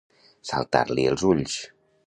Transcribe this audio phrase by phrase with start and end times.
[0.51, 1.61] Saltar-li els ulls.